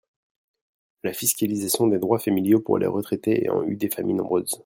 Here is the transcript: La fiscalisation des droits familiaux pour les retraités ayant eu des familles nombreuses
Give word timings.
La 1.03 1.13
fiscalisation 1.13 1.85
des 1.85 1.99
droits 1.99 2.17
familiaux 2.17 2.59
pour 2.59 2.79
les 2.79 2.87
retraités 2.87 3.43
ayant 3.43 3.61
eu 3.63 3.75
des 3.75 3.91
familles 3.91 4.15
nombreuses 4.15 4.59